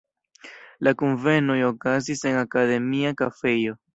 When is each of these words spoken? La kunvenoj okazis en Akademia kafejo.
La 0.85 0.93
kunvenoj 1.01 1.59
okazis 1.67 2.25
en 2.31 2.39
Akademia 2.41 3.15
kafejo. 3.23 3.79